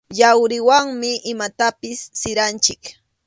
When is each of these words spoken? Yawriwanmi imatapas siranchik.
Yawriwanmi 0.19 1.11
imatapas 1.31 1.99
siranchik. 2.19 2.81